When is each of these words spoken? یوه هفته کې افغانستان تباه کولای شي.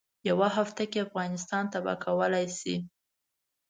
یوه 0.29 0.47
هفته 0.57 0.83
کې 0.91 1.03
افغانستان 1.07 1.63
تباه 1.73 1.97
کولای 2.05 2.45
شي. 2.59 2.75